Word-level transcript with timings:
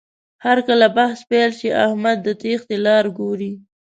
هرکله 0.45 0.87
بحث 0.97 1.19
پیل 1.29 1.51
شي، 1.59 1.69
احمد 1.85 2.17
د 2.23 2.27
تېښتې 2.41 2.77
لاره 2.85 3.09
ګوري. 3.19 3.51